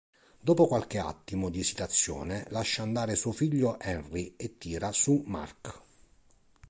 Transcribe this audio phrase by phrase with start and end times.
[0.39, 5.81] Dopo qualche attimo di esitazione, lascia andare suo figlio Henry e tira su Mark.